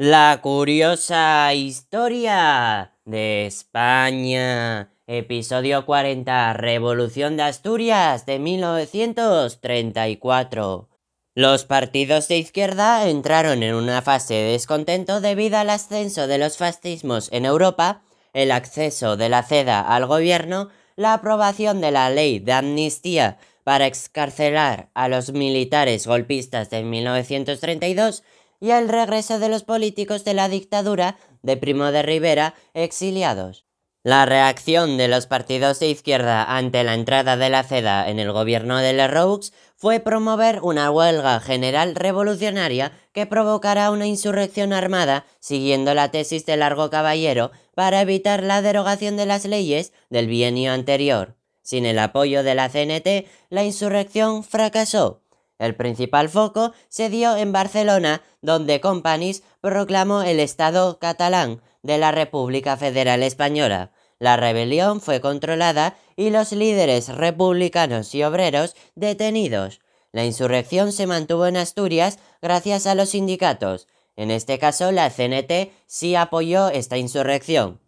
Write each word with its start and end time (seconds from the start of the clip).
La 0.00 0.38
curiosa 0.42 1.52
historia 1.54 2.92
de 3.04 3.46
España. 3.46 4.92
Episodio 5.08 5.84
40. 5.86 6.52
Revolución 6.52 7.36
de 7.36 7.42
Asturias 7.42 8.24
de 8.24 8.38
1934. 8.38 10.88
Los 11.34 11.64
partidos 11.64 12.28
de 12.28 12.38
izquierda 12.38 13.08
entraron 13.08 13.64
en 13.64 13.74
una 13.74 14.00
fase 14.00 14.34
de 14.34 14.52
descontento 14.52 15.20
debido 15.20 15.58
al 15.58 15.70
ascenso 15.70 16.28
de 16.28 16.38
los 16.38 16.58
fascismos 16.58 17.28
en 17.32 17.44
Europa, 17.44 18.02
el 18.32 18.52
acceso 18.52 19.16
de 19.16 19.28
la 19.28 19.42
CEDA 19.42 19.80
al 19.80 20.06
gobierno, 20.06 20.68
la 20.94 21.14
aprobación 21.14 21.80
de 21.80 21.90
la 21.90 22.08
ley 22.08 22.38
de 22.38 22.52
amnistía 22.52 23.38
para 23.64 23.88
excarcelar 23.88 24.90
a 24.94 25.08
los 25.08 25.32
militares 25.32 26.06
golpistas 26.06 26.70
de 26.70 26.84
1932 26.84 28.22
y 28.60 28.70
el 28.70 28.88
regreso 28.88 29.38
de 29.38 29.48
los 29.48 29.64
políticos 29.64 30.24
de 30.24 30.34
la 30.34 30.48
dictadura 30.48 31.16
de 31.42 31.56
Primo 31.56 31.92
de 31.92 32.02
Rivera 32.02 32.54
exiliados. 32.74 33.68
La 34.04 34.26
reacción 34.26 34.96
de 34.96 35.08
los 35.08 35.26
partidos 35.26 35.80
de 35.80 35.88
izquierda 35.88 36.44
ante 36.44 36.84
la 36.84 36.94
entrada 36.94 37.36
de 37.36 37.50
la 37.50 37.64
CEDA 37.64 38.08
en 38.08 38.18
el 38.18 38.32
gobierno 38.32 38.78
de 38.78 39.08
Roux 39.08 39.52
fue 39.76 40.00
promover 40.00 40.60
una 40.62 40.90
huelga 40.90 41.40
general 41.40 41.94
revolucionaria 41.94 42.92
que 43.12 43.26
provocará 43.26 43.90
una 43.90 44.06
insurrección 44.06 44.72
armada 44.72 45.26
siguiendo 45.40 45.94
la 45.94 46.10
tesis 46.10 46.46
de 46.46 46.56
Largo 46.56 46.90
Caballero 46.90 47.50
para 47.74 48.00
evitar 48.00 48.42
la 48.42 48.62
derogación 48.62 49.16
de 49.16 49.26
las 49.26 49.44
leyes 49.44 49.92
del 50.10 50.28
bienio 50.28 50.72
anterior. 50.72 51.36
Sin 51.62 51.84
el 51.84 51.98
apoyo 51.98 52.42
de 52.42 52.54
la 52.54 52.70
CNT, 52.70 53.28
la 53.50 53.64
insurrección 53.64 54.42
fracasó 54.42 55.22
el 55.58 55.74
principal 55.74 56.28
foco 56.28 56.72
se 56.88 57.10
dio 57.10 57.36
en 57.36 57.52
Barcelona, 57.52 58.22
donde 58.42 58.80
Companys 58.80 59.42
proclamó 59.60 60.22
el 60.22 60.40
Estado 60.40 60.98
catalán 60.98 61.60
de 61.82 61.98
la 61.98 62.12
República 62.12 62.76
Federal 62.76 63.22
Española. 63.22 63.92
La 64.18 64.36
rebelión 64.36 65.00
fue 65.00 65.20
controlada 65.20 65.96
y 66.16 66.30
los 66.30 66.52
líderes 66.52 67.08
republicanos 67.08 68.14
y 68.14 68.22
obreros 68.22 68.74
detenidos. 68.94 69.80
La 70.12 70.24
insurrección 70.24 70.92
se 70.92 71.06
mantuvo 71.06 71.46
en 71.46 71.56
Asturias 71.56 72.18
gracias 72.40 72.86
a 72.86 72.94
los 72.94 73.10
sindicatos. 73.10 73.86
En 74.16 74.30
este 74.30 74.58
caso, 74.58 74.90
la 74.90 75.10
CNT 75.10 75.70
sí 75.86 76.16
apoyó 76.16 76.68
esta 76.70 76.96
insurrección. 76.96 77.80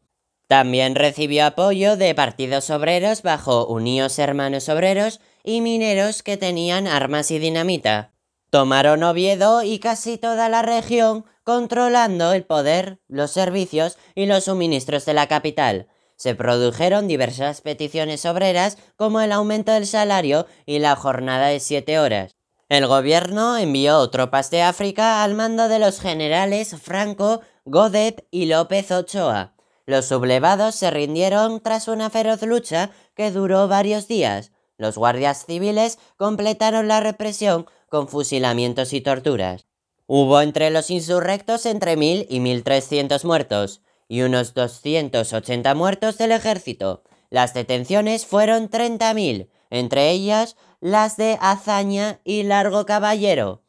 También 0.47 0.97
recibió 0.97 1.47
apoyo 1.47 1.97
de 1.97 2.15
partidos 2.15 2.71
obreros 2.71 3.23
bajo 3.23 3.67
Unidos 3.67 4.19
Hermanos 4.19 4.69
Obreros 4.69 5.21
y 5.45 5.61
mineros 5.61 6.23
que 6.23 6.37
tenían 6.37 6.87
armas 6.87 7.31
y 7.31 7.39
dinamita. 7.39 8.13
Tomaron 8.51 9.03
Oviedo 9.03 9.63
y 9.63 9.79
casi 9.79 10.19
toda 10.19 10.49
la 10.49 10.63
región, 10.63 11.25
controlando 11.45 12.33
el 12.33 12.45
poder, 12.45 12.99
los 13.09 13.31
servicios 13.31 13.97
y 14.15 14.27
los 14.27 14.45
suministros 14.45 15.05
de 15.07 15.15
la 15.15 15.29
capital. 15.29 15.87
Se 16.17 16.35
produjeron 16.35 17.09
diversas 17.09 17.61
peticiones 17.61 18.27
obreras 18.27 18.77
como 18.97 19.21
el 19.21 19.33
aumento 19.33 19.73
del 19.73 19.87
salario 19.87 20.47
y 20.67 20.81
la 20.81 20.97
jornada 20.97 21.47
de 21.47 21.61
siete 21.61 21.99
horas. 21.99 22.37
El 22.69 22.87
gobierno 22.87 23.57
envió 23.57 24.09
tropas 24.11 24.51
de 24.51 24.63
África 24.63 25.25
al 25.25 25.35
mando 25.35 25.69
de 25.69 25.79
los 25.79 26.01
generales 26.01 26.77
Franco, 26.81 27.41
Godet 27.65 28.27
y 28.31 28.47
López 28.47 28.91
Ochoa. 28.93 29.55
Los 29.87 30.07
sublevados 30.07 30.77
se 30.77 30.91
rindieron 30.91 31.61
tras 31.61 31.89
una 31.89 32.11
feroz 32.11 32.43
lucha 32.43 32.91
que 33.15 33.31
duró 33.33 33.67
varios 33.67 34.07
días. 34.07 34.53
Los 34.81 34.97
guardias 34.97 35.45
civiles 35.45 35.99
completaron 36.17 36.89
la 36.89 37.01
represión 37.01 37.67
con 37.91 38.09
fusilamientos 38.09 38.95
y 38.95 39.03
torturas. 39.03 39.67
Hubo 40.07 40.41
entre 40.41 40.71
los 40.71 40.91
insurrectos 40.91 41.67
entre 41.67 41.99
1.000 41.99 42.25
y 42.31 42.41
1.300 42.41 43.23
muertos 43.25 43.83
y 44.09 44.23
unos 44.23 44.55
280 44.55 45.75
muertos 45.75 46.17
del 46.17 46.33
ejército. 46.33 47.03
Las 47.29 47.53
detenciones 47.53 48.25
fueron 48.25 48.71
30.000, 48.71 49.51
entre 49.69 50.13
ellas 50.13 50.57
las 50.81 51.19
de 51.19 51.37
Azaña 51.43 52.21
y 52.25 52.45
Largo 52.45 52.87
Caballero. 52.87 53.61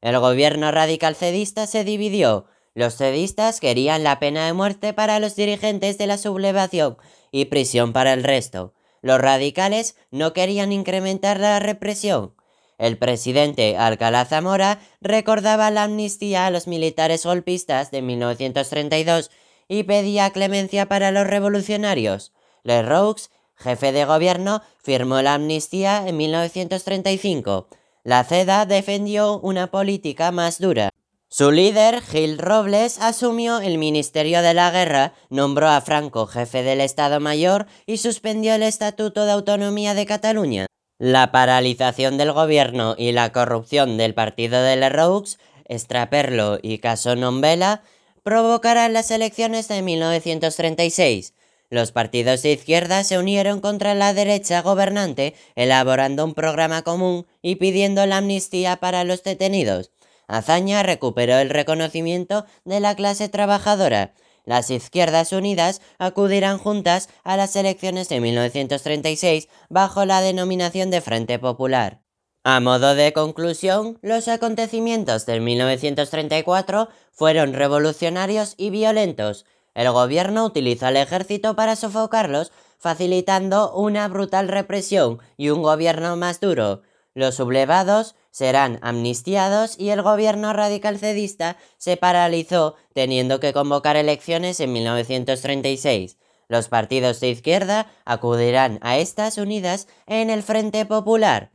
El 0.00 0.20
gobierno 0.20 0.70
radical 0.70 1.16
cedista 1.16 1.66
se 1.66 1.82
dividió 1.82 2.46
los 2.74 2.96
cedistas 2.96 3.58
querían 3.58 4.04
la 4.04 4.20
pena 4.20 4.46
de 4.46 4.52
muerte 4.52 4.92
para 4.92 5.18
los 5.18 5.34
dirigentes 5.34 5.98
de 5.98 6.06
la 6.06 6.16
sublevación 6.16 6.96
y 7.32 7.46
prisión 7.46 7.92
para 7.92 8.12
el 8.12 8.22
resto. 8.22 8.72
Los 9.02 9.20
radicales 9.20 9.96
no 10.10 10.32
querían 10.32 10.72
incrementar 10.72 11.40
la 11.40 11.58
represión. 11.58 12.34
El 12.78 12.96
presidente 12.96 13.76
Alcalá 13.76 14.24
Zamora 14.24 14.80
recordaba 15.00 15.70
la 15.70 15.84
amnistía 15.84 16.46
a 16.46 16.50
los 16.50 16.66
militares 16.66 17.26
golpistas 17.26 17.90
de 17.90 18.00
1932 18.02 19.30
y 19.68 19.82
pedía 19.82 20.30
clemencia 20.30 20.86
para 20.86 21.10
los 21.10 21.26
revolucionarios. 21.26 22.32
Le 22.62 22.82
Roux, 22.82 23.30
jefe 23.54 23.92
de 23.92 24.04
gobierno, 24.04 24.62
firmó 24.82 25.20
la 25.22 25.34
amnistía 25.34 26.08
en 26.08 26.16
1935. 26.16 27.68
La 28.02 28.24
CEDA 28.24 28.64
defendió 28.64 29.38
una 29.40 29.70
política 29.70 30.32
más 30.32 30.58
dura. 30.58 30.90
Su 31.32 31.52
líder, 31.52 32.02
Gil 32.02 32.38
Robles, 32.38 32.98
asumió 32.98 33.60
el 33.60 33.78
Ministerio 33.78 34.42
de 34.42 34.52
la 34.52 34.72
Guerra, 34.72 35.14
nombró 35.28 35.68
a 35.68 35.80
Franco 35.80 36.26
jefe 36.26 36.64
del 36.64 36.80
Estado 36.80 37.20
Mayor 37.20 37.66
y 37.86 37.98
suspendió 37.98 38.52
el 38.56 38.64
Estatuto 38.64 39.24
de 39.24 39.30
Autonomía 39.30 39.94
de 39.94 40.06
Cataluña. 40.06 40.66
La 40.98 41.30
paralización 41.30 42.18
del 42.18 42.32
gobierno 42.32 42.96
y 42.98 43.12
la 43.12 43.30
corrupción 43.30 43.96
del 43.96 44.12
partido 44.12 44.60
de 44.60 44.74
Lerroux, 44.74 45.38
Estraperlo 45.66 46.58
y 46.60 46.78
Caso 46.78 47.14
Nombela 47.14 47.82
provocarán 48.24 48.92
las 48.92 49.12
elecciones 49.12 49.68
de 49.68 49.82
1936. 49.82 51.34
Los 51.70 51.92
partidos 51.92 52.42
de 52.42 52.50
izquierda 52.50 53.04
se 53.04 53.18
unieron 53.18 53.60
contra 53.60 53.94
la 53.94 54.14
derecha 54.14 54.62
gobernante, 54.62 55.34
elaborando 55.54 56.24
un 56.24 56.34
programa 56.34 56.82
común 56.82 57.28
y 57.40 57.54
pidiendo 57.54 58.04
la 58.06 58.16
amnistía 58.16 58.78
para 58.78 59.04
los 59.04 59.22
detenidos. 59.22 59.92
Azaña 60.30 60.84
recuperó 60.84 61.38
el 61.38 61.50
reconocimiento 61.50 62.46
de 62.64 62.78
la 62.78 62.94
clase 62.94 63.28
trabajadora. 63.28 64.14
Las 64.44 64.70
izquierdas 64.70 65.32
unidas 65.32 65.82
acudirán 65.98 66.58
juntas 66.58 67.08
a 67.24 67.36
las 67.36 67.56
elecciones 67.56 68.08
de 68.08 68.20
1936 68.20 69.48
bajo 69.68 70.04
la 70.04 70.20
denominación 70.20 70.90
de 70.90 71.00
Frente 71.00 71.40
Popular. 71.40 72.00
A 72.44 72.60
modo 72.60 72.94
de 72.94 73.12
conclusión, 73.12 73.98
los 74.02 74.28
acontecimientos 74.28 75.26
de 75.26 75.40
1934 75.40 76.88
fueron 77.10 77.52
revolucionarios 77.52 78.54
y 78.56 78.70
violentos. 78.70 79.46
El 79.74 79.90
gobierno 79.90 80.44
utilizó 80.44 80.86
al 80.86 80.96
ejército 80.96 81.56
para 81.56 81.74
sofocarlos, 81.74 82.52
facilitando 82.78 83.74
una 83.74 84.06
brutal 84.06 84.46
represión 84.46 85.18
y 85.36 85.50
un 85.50 85.62
gobierno 85.62 86.16
más 86.16 86.38
duro. 86.38 86.82
Los 87.14 87.34
sublevados 87.34 88.14
serán 88.30 88.78
amnistiados 88.82 89.78
y 89.78 89.90
el 89.90 90.02
gobierno 90.02 90.52
radical 90.52 90.98
cedista 90.98 91.56
se 91.76 91.96
paralizó 91.96 92.76
teniendo 92.94 93.40
que 93.40 93.52
convocar 93.52 93.96
elecciones 93.96 94.60
en 94.60 94.72
1936. 94.72 96.18
Los 96.48 96.68
partidos 96.68 97.20
de 97.20 97.30
izquierda 97.30 97.90
acudirán 98.04 98.78
a 98.82 98.98
estas 98.98 99.38
unidas 99.38 99.88
en 100.06 100.30
el 100.30 100.42
Frente 100.42 100.84
Popular. 100.86 101.52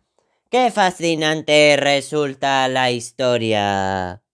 ¡Qué 0.50 0.72
fascinante 0.72 1.76
resulta 1.78 2.68
la 2.68 2.92
historia! 2.92 4.25